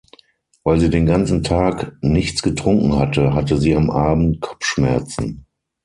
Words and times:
Weil 0.63 0.79
sie 0.79 0.89
den 0.89 1.05
ganzen 1.05 1.43
Tag 1.43 1.95
nichts 2.01 2.41
getrunken 2.41 2.95
hatte, 2.97 3.35
hatte 3.35 3.59
sie 3.59 3.75
am 3.75 3.91
Abend 3.91 4.41
Kopfschmerzen. 4.41 5.45